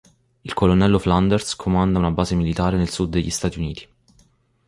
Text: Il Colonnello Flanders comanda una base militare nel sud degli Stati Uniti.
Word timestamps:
Il 0.41 0.55
Colonnello 0.55 0.97
Flanders 0.97 1.55
comanda 1.55 1.99
una 1.99 2.09
base 2.09 2.33
militare 2.33 2.75
nel 2.75 2.89
sud 2.89 3.11
degli 3.11 3.29
Stati 3.29 3.59
Uniti. 3.59 3.87